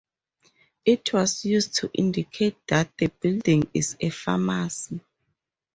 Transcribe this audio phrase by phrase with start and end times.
[0.83, 4.99] It was used to indicate that the building is a pharmacy.